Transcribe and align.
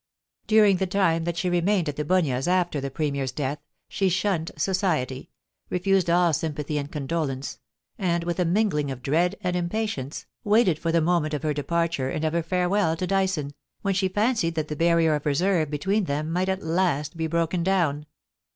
During 0.47 0.77
the 0.77 0.87
time 0.87 1.25
that 1.25 1.37
she 1.37 1.47
remained 1.47 1.87
at 1.87 1.95
The 1.95 2.03
Bunyas 2.03 2.47
afta 2.47 2.81
the 2.81 2.89
Premier's 2.89 3.31
death, 3.31 3.59
she 3.87 4.09
shunned 4.09 4.49
societ>% 4.57 5.27
refused 5.69 6.09
ail 6.09 6.33
sym 6.33 6.55
pathy 6.55 6.79
and 6.79 6.91
condolence, 6.91 7.59
and, 7.99 8.23
with 8.23 8.39
a 8.39 8.43
mingling 8.45 8.89
of 8.89 9.03
dread 9.03 9.35
and 9.41 9.55
impatience, 9.55 10.25
waited 10.43 10.79
for 10.79 10.91
the 10.91 11.01
moment 11.01 11.35
of 11.35 11.43
her 11.43 11.53
departure 11.53 12.09
and 12.09 12.25
of 12.25 12.33
her 12.33 12.41
farewell 12.41 12.95
to 12.97 13.05
Dyson, 13.05 13.51
when 13.83 13.93
she 13.93 14.07
fancied 14.07 14.55
that 14.55 14.69
the 14.69 14.75
barrier 14.75 15.13
of 15.13 15.27
reserve 15.27 15.69
between 15.69 16.05
them 16.05 16.31
might 16.31 16.49
at 16.49 16.63
last 16.63 17.15
be 17.15 17.27
broken 17.27 17.61
down. 17.61 18.07